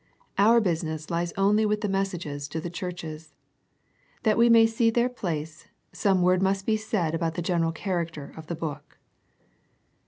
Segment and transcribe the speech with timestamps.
[0.39, 3.35] Our business lies only with the messages to the churches.
[4.23, 8.33] That we may see their place, some word must be said about the general character
[8.35, 8.97] of the book.